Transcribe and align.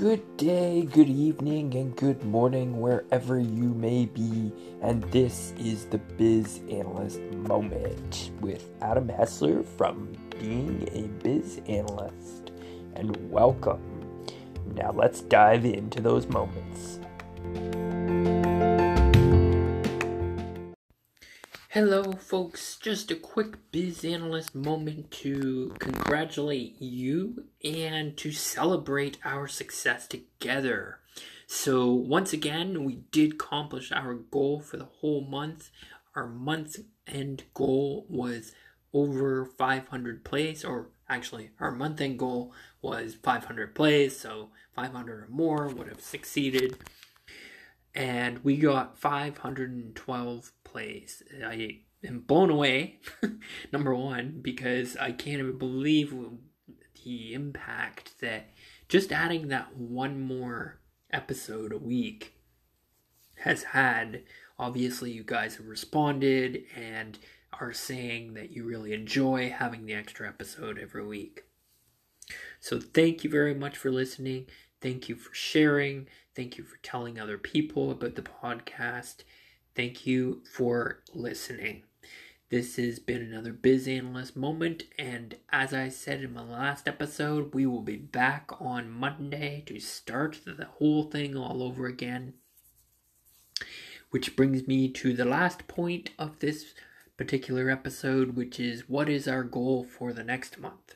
Good 0.00 0.38
day, 0.38 0.88
good 0.90 1.10
evening, 1.10 1.74
and 1.74 1.94
good 1.94 2.24
morning, 2.24 2.80
wherever 2.80 3.38
you 3.38 3.74
may 3.74 4.06
be. 4.06 4.50
And 4.80 5.02
this 5.12 5.52
is 5.58 5.84
the 5.84 5.98
Biz 5.98 6.62
Analyst 6.70 7.20
Moment 7.20 8.30
with 8.40 8.70
Adam 8.80 9.08
Hessler 9.08 9.62
from 9.62 10.08
Being 10.38 10.88
a 10.92 11.02
Biz 11.22 11.60
Analyst. 11.68 12.50
And 12.94 13.14
welcome. 13.30 13.82
Now 14.74 14.90
let's 14.92 15.20
dive 15.20 15.66
into 15.66 16.00
those 16.00 16.26
moments. 16.28 16.98
Hello, 21.74 22.02
folks. 22.14 22.76
Just 22.78 23.12
a 23.12 23.14
quick 23.14 23.54
biz 23.70 24.04
analyst 24.04 24.56
moment 24.56 25.12
to 25.12 25.72
congratulate 25.78 26.82
you 26.82 27.44
and 27.62 28.16
to 28.16 28.32
celebrate 28.32 29.18
our 29.24 29.46
success 29.46 30.08
together. 30.08 30.98
So, 31.46 31.92
once 31.92 32.32
again, 32.32 32.82
we 32.82 33.04
did 33.12 33.34
accomplish 33.34 33.92
our 33.92 34.14
goal 34.14 34.58
for 34.58 34.78
the 34.78 34.88
whole 34.98 35.20
month. 35.20 35.70
Our 36.16 36.26
month 36.26 36.80
end 37.06 37.44
goal 37.54 38.04
was 38.08 38.52
over 38.92 39.44
500 39.44 40.24
plays, 40.24 40.64
or 40.64 40.88
actually, 41.08 41.50
our 41.60 41.70
month 41.70 42.00
end 42.00 42.18
goal 42.18 42.52
was 42.82 43.14
500 43.14 43.76
plays, 43.76 44.18
so 44.18 44.50
500 44.74 45.20
or 45.20 45.28
more 45.28 45.68
would 45.68 45.86
have 45.86 46.00
succeeded 46.00 46.78
and 47.94 48.38
we 48.44 48.56
got 48.56 48.98
512 48.98 50.52
plays. 50.64 51.22
I 51.44 51.80
am 52.04 52.20
blown 52.20 52.50
away, 52.50 53.00
number 53.72 53.94
one, 53.94 54.38
because 54.42 54.96
I 54.96 55.12
can't 55.12 55.40
even 55.40 55.58
believe 55.58 56.14
the 57.04 57.34
impact 57.34 58.20
that 58.20 58.50
just 58.88 59.12
adding 59.12 59.48
that 59.48 59.76
one 59.76 60.20
more 60.20 60.80
episode 61.12 61.72
a 61.72 61.78
week 61.78 62.34
has 63.36 63.64
had. 63.64 64.22
Obviously, 64.58 65.10
you 65.10 65.24
guys 65.24 65.56
have 65.56 65.66
responded 65.66 66.64
and 66.76 67.18
are 67.58 67.72
saying 67.72 68.34
that 68.34 68.50
you 68.50 68.64
really 68.64 68.92
enjoy 68.92 69.50
having 69.50 69.86
the 69.86 69.94
extra 69.94 70.28
episode 70.28 70.78
every 70.78 71.04
week. 71.04 71.44
So, 72.60 72.78
thank 72.78 73.24
you 73.24 73.30
very 73.30 73.54
much 73.54 73.76
for 73.76 73.90
listening. 73.90 74.46
Thank 74.80 75.08
you 75.08 75.16
for 75.16 75.34
sharing. 75.34 76.06
Thank 76.40 76.56
you 76.56 76.64
for 76.64 76.78
telling 76.82 77.20
other 77.20 77.36
people 77.36 77.90
about 77.90 78.14
the 78.14 78.22
podcast. 78.22 79.24
Thank 79.76 80.06
you 80.06 80.40
for 80.50 81.02
listening. 81.12 81.82
This 82.48 82.76
has 82.76 82.98
been 82.98 83.20
another 83.20 83.52
Biz 83.52 83.86
Analyst 83.86 84.36
moment, 84.38 84.84
and 84.98 85.36
as 85.50 85.74
I 85.74 85.90
said 85.90 86.22
in 86.22 86.32
my 86.32 86.42
last 86.42 86.88
episode, 86.88 87.52
we 87.52 87.66
will 87.66 87.82
be 87.82 87.98
back 87.98 88.48
on 88.58 88.90
Monday 88.90 89.64
to 89.66 89.78
start 89.78 90.40
the 90.46 90.64
whole 90.64 91.02
thing 91.02 91.36
all 91.36 91.62
over 91.62 91.84
again. 91.84 92.32
Which 94.08 94.34
brings 94.34 94.66
me 94.66 94.88
to 94.92 95.12
the 95.12 95.26
last 95.26 95.68
point 95.68 96.08
of 96.18 96.38
this 96.38 96.72
particular 97.18 97.68
episode, 97.68 98.34
which 98.34 98.58
is 98.58 98.88
what 98.88 99.10
is 99.10 99.28
our 99.28 99.44
goal 99.44 99.84
for 99.84 100.14
the 100.14 100.24
next 100.24 100.58
month? 100.58 100.94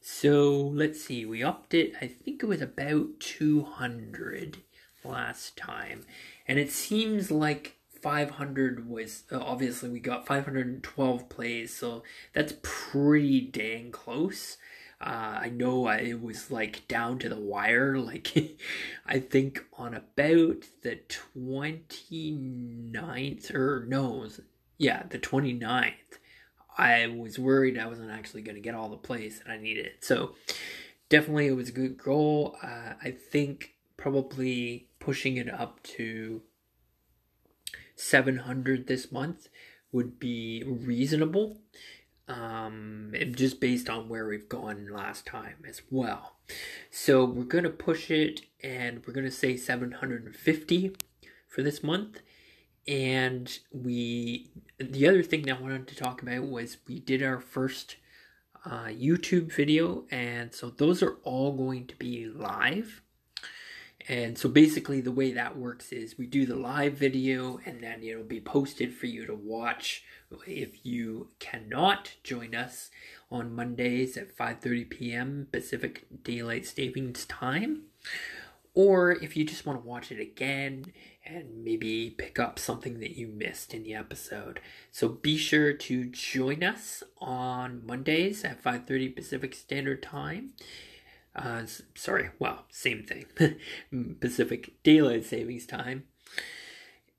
So 0.00 0.56
let's 0.56 1.04
see, 1.04 1.26
we 1.26 1.42
upped 1.42 1.74
it, 1.74 1.92
I 2.00 2.06
think 2.06 2.42
it 2.42 2.46
was 2.46 2.62
about 2.62 3.20
200 3.20 4.62
last 5.04 5.56
time. 5.56 6.02
And 6.46 6.58
it 6.58 6.70
seems 6.70 7.30
like 7.30 7.76
500 8.02 8.88
was 8.88 9.24
uh, 9.32 9.40
obviously 9.40 9.90
we 9.90 10.00
got 10.00 10.26
512 10.26 11.28
plays, 11.28 11.74
so 11.74 12.02
that's 12.32 12.54
pretty 12.62 13.40
dang 13.40 13.90
close. 13.90 14.56
Uh, 15.00 15.38
I 15.42 15.50
know 15.50 15.86
I, 15.86 15.98
it 15.98 16.20
was 16.22 16.50
like 16.50 16.88
down 16.88 17.20
to 17.20 17.28
the 17.28 17.38
wire, 17.38 17.96
like 17.98 18.58
I 19.06 19.20
think 19.20 19.64
on 19.74 19.94
about 19.94 20.64
the 20.82 20.98
29th, 21.08 23.54
or 23.54 23.86
no, 23.88 24.26
yeah, 24.76 25.04
the 25.08 25.18
29th. 25.18 25.92
I 26.76 27.06
was 27.08 27.38
worried 27.38 27.78
I 27.78 27.86
wasn't 27.88 28.12
actually 28.12 28.42
going 28.42 28.54
to 28.54 28.60
get 28.60 28.76
all 28.76 28.88
the 28.88 28.96
plays 28.96 29.40
that 29.40 29.50
I 29.50 29.58
needed. 29.58 29.90
So 30.00 30.36
definitely 31.08 31.48
it 31.48 31.56
was 31.56 31.70
a 31.70 31.72
good 31.72 31.98
goal. 31.98 32.56
Uh, 32.62 32.92
I 33.02 33.10
think 33.10 33.74
probably 33.98 34.88
pushing 34.98 35.36
it 35.36 35.52
up 35.52 35.82
to 35.82 36.40
700 37.94 38.86
this 38.86 39.12
month 39.12 39.48
would 39.92 40.18
be 40.18 40.64
reasonable. 40.66 41.58
Um, 42.26 43.14
just 43.32 43.58
based 43.58 43.88
on 43.88 44.08
where 44.10 44.26
we've 44.26 44.48
gone 44.48 44.88
last 44.92 45.24
time 45.24 45.64
as 45.66 45.80
well. 45.90 46.36
So 46.90 47.24
we're 47.24 47.44
going 47.44 47.64
to 47.64 47.70
push 47.70 48.10
it 48.10 48.42
and 48.62 49.02
we're 49.06 49.14
going 49.14 49.24
to 49.24 49.32
say 49.32 49.56
750 49.56 50.96
for 51.48 51.62
this 51.62 51.82
month. 51.82 52.20
And 52.86 53.58
we, 53.72 54.50
the 54.78 55.08
other 55.08 55.22
thing 55.22 55.42
that 55.42 55.58
I 55.58 55.60
wanted 55.60 55.88
to 55.88 55.94
talk 55.94 56.22
about 56.22 56.44
was 56.44 56.78
we 56.86 57.00
did 57.00 57.22
our 57.22 57.40
first 57.40 57.96
uh, 58.64 58.86
YouTube 58.86 59.52
video, 59.52 60.04
and 60.10 60.54
so 60.54 60.70
those 60.70 61.02
are 61.02 61.16
all 61.22 61.52
going 61.52 61.86
to 61.86 61.96
be 61.96 62.26
live. 62.26 63.02
And 64.08 64.38
so 64.38 64.48
basically, 64.48 65.02
the 65.02 65.12
way 65.12 65.32
that 65.32 65.58
works 65.58 65.92
is 65.92 66.16
we 66.16 66.26
do 66.26 66.46
the 66.46 66.56
live 66.56 66.94
video, 66.94 67.60
and 67.66 67.82
then 67.82 68.02
it'll 68.02 68.24
be 68.24 68.40
posted 68.40 68.94
for 68.94 69.06
you 69.06 69.26
to 69.26 69.34
watch 69.34 70.02
if 70.46 70.84
you 70.84 71.28
cannot 71.38 72.14
join 72.24 72.54
us 72.54 72.90
on 73.30 73.54
Mondays 73.54 74.16
at 74.16 74.34
5:30 74.34 74.88
p.m. 74.88 75.48
Pacific 75.52 76.06
Daylight 76.22 76.64
Savings 76.64 77.26
Time, 77.26 77.82
or 78.72 79.12
if 79.12 79.36
you 79.36 79.44
just 79.44 79.66
want 79.66 79.82
to 79.82 79.86
watch 79.86 80.10
it 80.10 80.20
again 80.20 80.86
and 81.26 81.62
maybe 81.62 82.08
pick 82.08 82.38
up 82.38 82.58
something 82.58 83.00
that 83.00 83.18
you 83.18 83.26
missed 83.26 83.74
in 83.74 83.82
the 83.82 83.94
episode. 83.94 84.60
So 84.90 85.08
be 85.08 85.36
sure 85.36 85.74
to 85.74 86.06
join 86.06 86.64
us 86.64 87.02
on 87.18 87.84
Mondays 87.84 88.42
at 88.42 88.62
5:30 88.62 89.14
Pacific 89.14 89.54
Standard 89.54 90.02
Time 90.02 90.54
uh, 91.38 91.66
sorry, 91.94 92.30
well, 92.38 92.64
same 92.70 93.04
thing. 93.04 93.26
Pacific 94.20 94.82
Daylight 94.82 95.24
Savings 95.24 95.66
Time. 95.66 96.04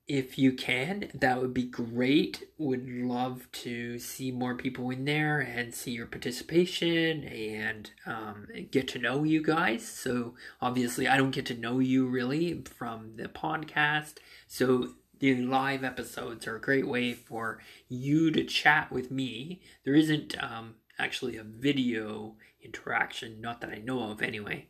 If 0.07 0.40
you 0.40 0.53
can, 0.53 1.12
that 1.13 1.40
would 1.40 1.53
be 1.53 1.66
great. 1.66 2.50
Would 2.57 2.90
love 2.90 3.47
to 3.52 4.00
see 4.00 4.31
more 4.31 4.56
people 4.56 4.90
in 4.90 5.06
there 5.06 5.40
and 5.40 5.74
see 5.74 5.91
your 5.91 6.07
participation 6.07 7.24
and 7.25 7.91
um, 8.07 8.47
get 8.72 8.88
to 8.90 9.00
know 9.00 9.24
you 9.24 9.44
guys. 9.44 9.88
So, 9.88 10.34
obviously, 10.62 11.07
I 11.07 11.16
don't 11.16 11.30
get 11.30 11.46
to 11.47 11.53
know 11.53 11.78
you 11.78 12.07
really 12.07 12.63
from 12.63 13.18
the 13.18 13.28
podcast. 13.28 14.16
So, 14.47 14.96
the 15.19 15.36
live 15.36 15.84
episodes 15.84 16.47
are 16.47 16.56
a 16.56 16.62
great 16.62 16.88
way 16.88 17.13
for 17.13 17.59
you 17.88 18.31
to 18.31 18.44
chat 18.44 18.91
with 18.91 19.12
me. 19.12 19.62
There 19.84 19.94
isn't 19.94 20.41
um, 20.41 20.75
actually 21.00 21.38
a 21.38 21.44
video 21.44 22.36
interaction, 22.62 23.42
not 23.42 23.62
that 23.62 23.70
I 23.70 23.78
know 23.78 24.12
of 24.12 24.22
anyway, 24.22 24.68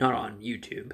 not 0.00 0.14
on 0.14 0.40
YouTube. 0.40 0.92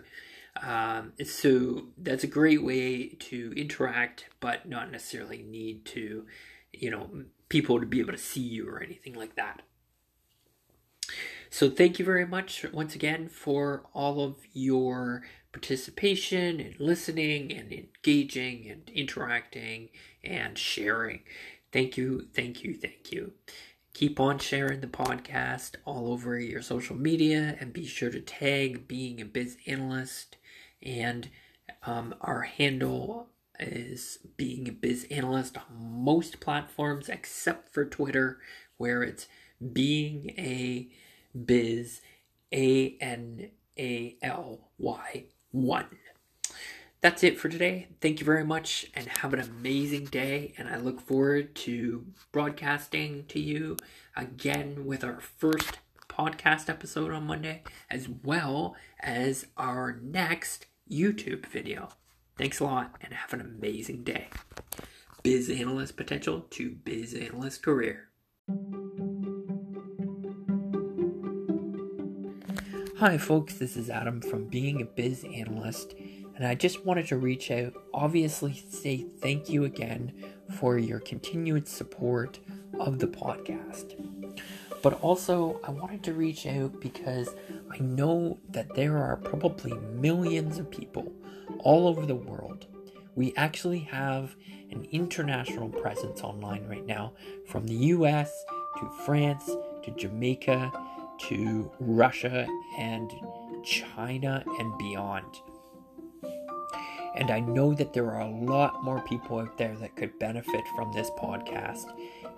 Um, 0.62 1.12
so 1.24 1.86
that's 1.96 2.24
a 2.24 2.28
great 2.28 2.62
way 2.62 3.08
to 3.08 3.52
interact, 3.56 4.26
but 4.40 4.68
not 4.68 4.92
necessarily 4.92 5.42
need 5.42 5.84
to, 5.86 6.26
you 6.72 6.90
know, 6.90 7.10
people 7.48 7.80
to 7.80 7.86
be 7.86 8.00
able 8.00 8.12
to 8.12 8.18
see 8.18 8.40
you 8.40 8.68
or 8.68 8.82
anything 8.82 9.14
like 9.14 9.36
that. 9.36 9.62
So 11.50 11.68
thank 11.68 11.98
you 11.98 12.04
very 12.04 12.26
much 12.26 12.64
once 12.72 12.94
again 12.94 13.28
for 13.28 13.84
all 13.92 14.22
of 14.22 14.36
your 14.52 15.22
participation 15.52 16.60
and 16.60 16.80
listening 16.80 17.52
and 17.52 17.70
engaging 17.72 18.70
and 18.70 18.88
interacting 18.94 19.90
and 20.24 20.56
sharing. 20.56 21.20
Thank 21.70 21.96
you, 21.96 22.28
thank 22.34 22.64
you, 22.64 22.74
thank 22.74 23.12
you. 23.12 23.32
Keep 23.94 24.18
on 24.18 24.38
sharing 24.38 24.80
the 24.80 24.86
podcast 24.86 25.76
all 25.84 26.10
over 26.10 26.38
your 26.38 26.62
social 26.62 26.96
media 26.96 27.56
and 27.60 27.74
be 27.74 27.84
sure 27.84 28.10
to 28.10 28.20
tag 28.20 28.88
being 28.88 29.20
a 29.20 29.24
biz 29.24 29.58
analyst. 29.66 30.38
And 30.82 31.28
um, 31.86 32.14
our 32.22 32.42
handle 32.42 33.28
is 33.60 34.18
being 34.36 34.66
a 34.66 34.72
biz 34.72 35.06
analyst 35.10 35.58
on 35.58 35.64
most 35.78 36.40
platforms 36.40 37.10
except 37.10 37.68
for 37.72 37.84
Twitter, 37.84 38.38
where 38.78 39.02
it's 39.02 39.26
being 39.72 40.30
a 40.38 40.88
biz 41.44 42.00
A 42.50 42.96
N 42.98 43.50
A 43.78 44.16
L 44.22 44.70
Y 44.78 45.24
1 45.50 45.86
that's 47.02 47.24
it 47.24 47.38
for 47.38 47.48
today. 47.48 47.88
Thank 48.00 48.20
you 48.20 48.24
very 48.24 48.44
much 48.44 48.86
and 48.94 49.06
have 49.06 49.34
an 49.34 49.40
amazing 49.40 50.04
day. 50.04 50.54
And 50.56 50.68
I 50.68 50.76
look 50.76 51.00
forward 51.00 51.54
to 51.56 52.06
broadcasting 52.30 53.24
to 53.28 53.40
you 53.40 53.76
again 54.16 54.86
with 54.86 55.02
our 55.02 55.18
first 55.20 55.80
podcast 56.08 56.70
episode 56.70 57.10
on 57.10 57.26
Monday, 57.26 57.62
as 57.90 58.08
well 58.08 58.76
as 59.00 59.46
our 59.56 59.98
next 60.00 60.66
YouTube 60.88 61.44
video. 61.46 61.88
Thanks 62.38 62.60
a 62.60 62.64
lot 62.64 62.94
and 63.00 63.12
have 63.12 63.32
an 63.32 63.40
amazing 63.40 64.04
day. 64.04 64.28
Biz 65.24 65.50
Analyst 65.50 65.96
Potential 65.96 66.46
to 66.50 66.70
Biz 66.70 67.14
Analyst 67.14 67.62
Career. 67.64 68.10
Hi, 72.98 73.18
folks, 73.18 73.54
this 73.54 73.76
is 73.76 73.90
Adam 73.90 74.20
from 74.20 74.44
Being 74.44 74.80
a 74.80 74.84
Biz 74.84 75.24
Analyst, 75.24 75.94
and 76.42 76.50
I 76.50 76.56
just 76.56 76.84
wanted 76.84 77.06
to 77.06 77.18
reach 77.18 77.52
out, 77.52 77.72
obviously, 77.94 78.64
say 78.68 79.06
thank 79.20 79.48
you 79.48 79.62
again 79.62 80.12
for 80.58 80.76
your 80.76 80.98
continued 80.98 81.68
support 81.68 82.40
of 82.80 82.98
the 82.98 83.06
podcast. 83.06 83.94
But 84.82 85.00
also, 85.02 85.60
I 85.62 85.70
wanted 85.70 86.02
to 86.02 86.14
reach 86.14 86.44
out 86.48 86.80
because 86.80 87.28
I 87.70 87.78
know 87.78 88.40
that 88.50 88.74
there 88.74 88.98
are 88.98 89.18
probably 89.18 89.72
millions 89.94 90.58
of 90.58 90.68
people 90.68 91.12
all 91.60 91.86
over 91.86 92.06
the 92.06 92.16
world. 92.16 92.66
We 93.14 93.32
actually 93.36 93.78
have 93.78 94.34
an 94.72 94.88
international 94.90 95.68
presence 95.68 96.22
online 96.22 96.66
right 96.66 96.84
now 96.84 97.12
from 97.46 97.68
the 97.68 97.76
US 97.94 98.32
to 98.80 98.90
France 99.06 99.48
to 99.84 99.92
Jamaica 99.92 100.72
to 101.28 101.70
Russia 101.78 102.48
and 102.80 103.12
China 103.62 104.42
and 104.58 104.76
beyond. 104.76 105.40
And 107.22 107.30
I 107.30 107.38
know 107.38 107.72
that 107.74 107.92
there 107.92 108.10
are 108.10 108.22
a 108.22 108.44
lot 108.44 108.82
more 108.82 109.00
people 109.02 109.38
out 109.38 109.56
there 109.56 109.76
that 109.76 109.94
could 109.94 110.18
benefit 110.18 110.64
from 110.74 110.92
this 110.92 111.08
podcast. 111.10 111.84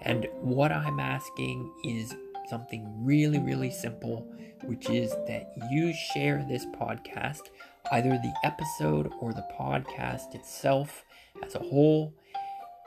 And 0.03 0.29
what 0.43 0.71
I'm 0.73 1.01
asking 1.01 1.73
is 1.85 2.15
something 2.51 2.87
really, 3.03 3.39
really 3.39 3.71
simple, 3.71 4.31
which 4.65 4.91
is 4.91 5.13
that 5.27 5.55
you 5.71 5.95
share 6.13 6.45
this 6.47 6.67
podcast, 6.67 7.49
either 7.93 8.11
the 8.11 8.35
episode 8.45 9.11
or 9.21 9.33
the 9.33 9.47
podcast 9.59 10.35
itself 10.35 11.07
as 11.43 11.55
a 11.55 11.61
whole, 11.61 12.13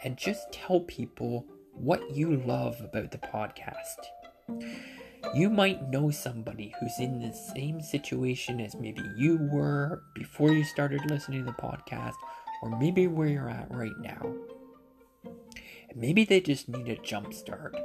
and 0.03 0.17
just 0.17 0.51
tell 0.51 0.81
people 0.81 1.47
what 1.73 2.15
you 2.15 2.35
love 2.45 2.79
about 2.79 3.09
the 3.09 3.17
podcast. 3.17 4.85
You 5.33 5.49
might 5.49 5.89
know 5.89 6.09
somebody 6.09 6.73
who's 6.79 6.99
in 6.99 7.19
the 7.19 7.33
same 7.33 7.81
situation 7.81 8.59
as 8.59 8.75
maybe 8.75 9.01
you 9.17 9.37
were 9.51 10.01
before 10.15 10.51
you 10.51 10.63
started 10.63 11.01
listening 11.09 11.45
to 11.45 11.51
the 11.51 11.57
podcast, 11.57 12.15
or 12.63 12.77
maybe 12.79 13.07
where 13.07 13.27
you're 13.27 13.49
at 13.49 13.67
right 13.69 13.97
now. 13.99 14.33
And 15.23 15.97
maybe 15.97 16.25
they 16.25 16.41
just 16.41 16.69
need 16.69 16.87
a 16.87 17.01
jump 17.01 17.33
start, 17.33 17.75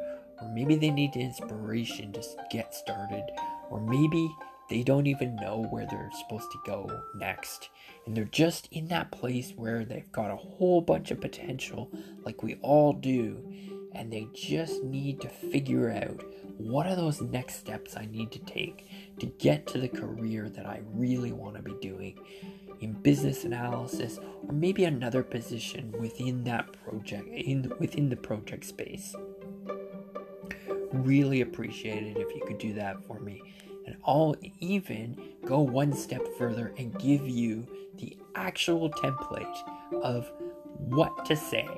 or 0.40 0.48
maybe 0.54 0.76
they 0.76 0.90
need 0.90 1.16
inspiration 1.16 2.12
to 2.12 2.22
get 2.50 2.74
started, 2.74 3.24
or 3.70 3.80
maybe 3.80 4.34
they 4.70 4.82
don't 4.82 5.06
even 5.06 5.36
know 5.36 5.66
where 5.70 5.86
they're 5.90 6.10
supposed 6.20 6.50
to 6.52 6.58
go 6.64 6.88
next. 7.16 7.68
And 8.06 8.16
they're 8.16 8.24
just 8.24 8.68
in 8.72 8.86
that 8.88 9.10
place 9.10 9.52
where 9.54 9.84
they've 9.84 10.10
got 10.12 10.30
a 10.30 10.36
whole 10.36 10.80
bunch 10.80 11.10
of 11.10 11.20
potential, 11.20 11.90
like 12.24 12.42
we 12.42 12.54
all 12.62 12.94
do, 12.94 13.52
and 13.94 14.12
they 14.12 14.28
just 14.34 14.82
need 14.82 15.20
to 15.20 15.28
figure 15.28 15.90
out 15.90 16.24
what 16.58 16.86
are 16.86 16.96
those 16.96 17.20
next 17.20 17.56
steps 17.56 17.96
I 17.96 18.06
need 18.06 18.30
to 18.32 18.38
take 18.40 18.88
to 19.18 19.26
get 19.26 19.66
to 19.68 19.78
the 19.78 19.88
career 19.88 20.48
that 20.50 20.66
I 20.66 20.80
really 20.92 21.32
want 21.32 21.56
to 21.56 21.62
be 21.62 21.74
doing 21.80 22.18
in 22.80 22.92
business 22.92 23.44
analysis 23.44 24.18
or 24.18 24.52
maybe 24.52 24.84
another 24.84 25.22
position 25.22 25.92
within 25.92 26.44
that 26.44 26.72
project 26.84 27.28
in 27.28 27.72
within 27.78 28.08
the 28.08 28.16
project 28.16 28.64
space. 28.64 29.14
Really 30.92 31.40
appreciate 31.40 32.02
it 32.02 32.16
if 32.18 32.34
you 32.34 32.42
could 32.46 32.58
do 32.58 32.74
that 32.74 33.02
for 33.06 33.18
me. 33.20 33.42
And 33.86 33.96
I'll 34.06 34.36
even 34.60 35.20
go 35.44 35.60
one 35.60 35.92
step 35.92 36.22
further 36.38 36.72
and 36.76 36.96
give 36.98 37.26
you 37.26 37.66
the 37.96 38.16
actual 38.34 38.90
template 38.90 39.62
of 40.02 40.30
what 40.72 41.24
to 41.26 41.36
say. 41.36 41.68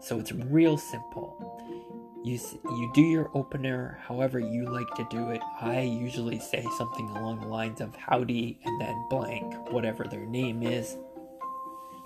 So 0.00 0.18
it's 0.18 0.32
real 0.32 0.76
simple 0.76 1.55
you 2.26 2.40
you 2.64 2.90
do 2.92 3.02
your 3.02 3.30
opener 3.34 3.98
however 4.06 4.38
you 4.38 4.64
like 4.64 4.92
to 4.96 5.06
do 5.10 5.30
it. 5.30 5.40
I 5.60 5.80
usually 5.82 6.40
say 6.40 6.66
something 6.76 7.08
along 7.10 7.40
the 7.40 7.46
lines 7.46 7.80
of 7.80 7.94
howdy 7.94 8.58
and 8.64 8.80
then 8.80 9.06
blank, 9.08 9.70
whatever 9.70 10.04
their 10.04 10.26
name 10.26 10.62
is, 10.62 10.96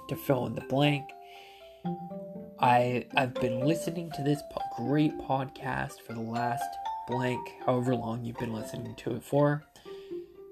to 0.09 0.17
fill 0.17 0.47
in 0.47 0.55
the 0.55 0.61
blank. 0.63 1.09
I 2.61 3.07
I've 3.17 3.35
been 3.35 3.61
listening 3.61 4.11
to 4.13 4.23
this 4.23 4.43
po- 4.53 4.85
great 4.85 5.17
podcast 5.19 6.01
for 6.07 6.13
the 6.13 6.21
last 6.21 6.69
blank, 7.09 7.41
however 7.65 7.95
long 7.95 8.25
you've 8.25 8.39
been 8.39 8.53
listening 8.53 8.95
to 8.97 9.17
it 9.17 9.23
for. 9.23 9.65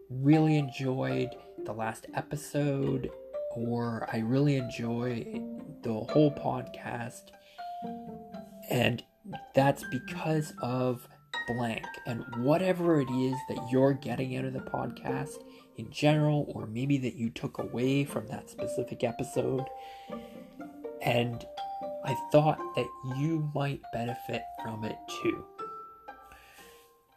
Really 0.08 0.56
enjoyed 0.56 1.30
the 1.64 1.72
last 1.72 2.06
episode, 2.14 3.10
or 3.54 4.08
I 4.10 4.20
really 4.20 4.56
enjoy 4.56 5.42
the 5.82 5.92
whole 5.92 6.32
podcast. 6.32 7.24
And 8.70 9.02
that's 9.54 9.84
because 9.90 10.52
of 10.62 11.08
blank. 11.46 11.84
And 12.06 12.24
whatever 12.38 13.00
it 13.00 13.10
is 13.10 13.36
that 13.48 13.68
you're 13.70 13.94
getting 13.94 14.36
out 14.36 14.44
of 14.44 14.52
the 14.52 14.60
podcast 14.60 15.42
in 15.76 15.90
general, 15.90 16.50
or 16.54 16.66
maybe 16.66 16.98
that 16.98 17.14
you 17.14 17.30
took 17.30 17.58
away 17.58 18.04
from 18.04 18.26
that 18.28 18.50
specific 18.50 19.04
episode, 19.04 19.64
and 21.02 21.44
I 22.04 22.16
thought 22.32 22.58
that 22.74 22.88
you 23.16 23.50
might 23.54 23.80
benefit 23.92 24.42
from 24.62 24.84
it 24.84 24.96
too. 25.22 25.44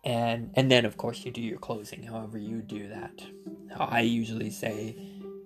And 0.04 0.52
and 0.56 0.72
then 0.72 0.86
of 0.86 0.98
course 0.98 1.24
you 1.26 1.32
do 1.32 1.42
your 1.42 1.60
closing 1.60 2.04
however 2.04 2.38
you 2.38 2.62
do 2.62 2.88
that. 2.90 3.24
I 3.78 4.02
usually 4.02 4.50
say 4.50 4.98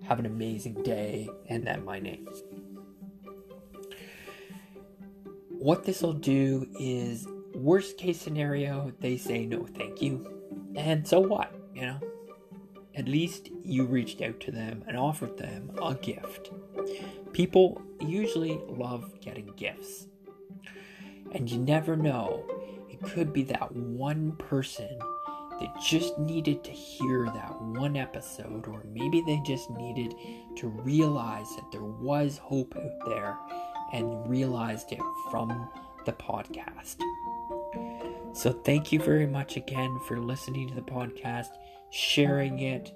have 0.02 0.18
an 0.18 0.26
amazing 0.26 0.82
day 0.82 1.28
and 1.48 1.66
then 1.66 1.84
my 1.84 1.98
name 1.98 2.28
what 5.58 5.84
this 5.84 6.02
will 6.02 6.12
do 6.12 6.66
is 6.78 7.26
worst 7.54 7.96
case 7.96 8.20
scenario 8.20 8.92
they 9.00 9.16
say 9.16 9.46
no 9.46 9.64
thank 9.64 10.02
you. 10.02 10.32
And 10.76 11.06
so 11.06 11.20
what 11.20 11.52
you 11.74 11.82
know? 11.82 12.00
At 12.94 13.08
least 13.08 13.50
you 13.62 13.84
reached 13.84 14.22
out 14.22 14.40
to 14.40 14.50
them 14.50 14.82
and 14.88 14.96
offered 14.96 15.36
them 15.36 15.70
a 15.82 15.94
gift. 15.94 16.50
People 17.32 17.82
usually 18.00 18.58
love 18.68 19.20
getting 19.20 19.52
gifts. 19.56 20.06
And 21.32 21.50
you 21.50 21.58
never 21.58 21.96
know 21.96 22.44
it 22.88 23.02
could 23.02 23.34
be 23.34 23.42
that 23.44 23.70
one 23.72 24.32
person 24.36 24.98
that 25.60 25.80
just 25.80 26.18
needed 26.18 26.64
to 26.64 26.70
hear 26.70 27.26
that 27.26 27.60
one 27.60 27.96
episode, 27.96 28.66
or 28.66 28.84
maybe 28.92 29.22
they 29.26 29.40
just 29.44 29.70
needed 29.70 30.14
to 30.56 30.68
realize 30.68 31.48
that 31.56 31.70
there 31.72 31.84
was 31.84 32.38
hope 32.38 32.74
out 32.76 33.08
there 33.08 33.36
and 33.92 34.28
realized 34.28 34.92
it 34.92 35.00
from 35.30 35.68
the 36.04 36.12
podcast. 36.12 36.96
So, 38.32 38.52
thank 38.52 38.92
you 38.92 39.00
very 39.00 39.26
much 39.26 39.56
again 39.56 39.98
for 40.06 40.18
listening 40.18 40.68
to 40.68 40.74
the 40.74 40.82
podcast, 40.82 41.48
sharing 41.90 42.60
it, 42.60 42.92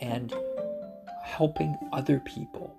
and 0.00 0.34
helping 1.24 1.76
other 1.92 2.20
people 2.20 2.74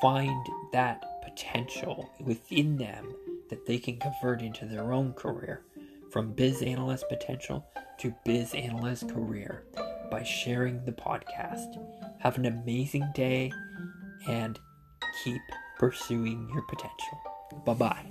find 0.00 0.46
that 0.72 1.22
potential 1.22 2.10
within 2.20 2.76
them 2.76 3.14
that 3.50 3.66
they 3.66 3.78
can 3.78 3.98
convert 3.98 4.42
into 4.42 4.64
their 4.64 4.92
own 4.92 5.12
career 5.12 5.62
from 6.10 6.32
biz 6.32 6.62
analyst 6.62 7.08
potential 7.08 7.66
to 7.98 8.14
biz 8.24 8.54
analyst 8.54 9.08
career 9.08 9.64
by 10.10 10.22
sharing 10.22 10.84
the 10.84 10.92
podcast. 10.92 11.76
Have 12.18 12.36
an 12.36 12.46
amazing 12.46 13.08
day 13.14 13.52
and 14.28 14.58
keep 15.22 15.40
pursuing 15.82 16.48
your 16.54 16.62
potential. 16.62 17.20
Bye 17.64 17.74
bye. 17.74 18.06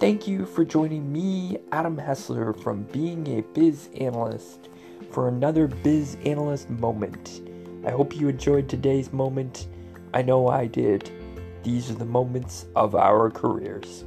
Thank 0.00 0.26
you 0.26 0.46
for 0.46 0.64
joining 0.64 1.12
me, 1.12 1.58
Adam 1.70 1.96
Hessler, 1.96 2.60
from 2.60 2.82
being 2.90 3.38
a 3.38 3.42
biz 3.54 3.88
analyst 4.00 4.68
for 5.12 5.28
another 5.28 5.68
biz 5.68 6.16
analyst 6.24 6.68
moment. 6.70 7.40
I 7.86 7.92
hope 7.92 8.16
you 8.16 8.28
enjoyed 8.28 8.68
today's 8.68 9.12
moment. 9.12 9.68
I 10.12 10.22
know 10.22 10.48
I 10.48 10.66
did. 10.66 11.08
These 11.62 11.88
are 11.88 11.94
the 11.94 12.04
moments 12.04 12.66
of 12.74 12.96
our 12.96 13.30
careers. 13.30 14.04